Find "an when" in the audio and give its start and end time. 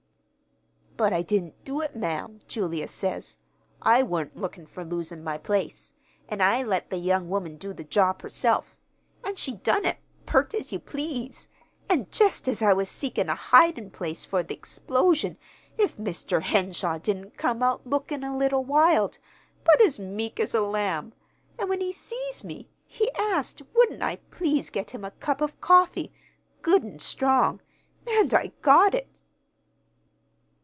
21.57-21.81